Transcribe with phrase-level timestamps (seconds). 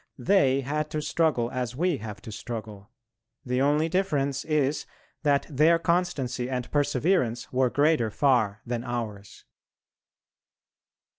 [0.17, 2.89] They had to struggle as we have to struggle.
[3.45, 4.87] The only difference is
[5.21, 9.45] that their constancy and perseverance were greater far than ours.